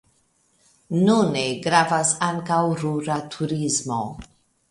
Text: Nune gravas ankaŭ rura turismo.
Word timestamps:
Nune 1.09 1.43
gravas 1.65 2.15
ankaŭ 2.29 2.59
rura 2.85 3.21
turismo. 3.37 4.01